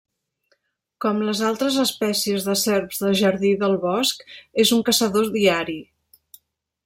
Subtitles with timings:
[1.03, 4.25] Com les altres espècies de serps de jardí del bosc
[4.65, 5.79] és un caçador diari.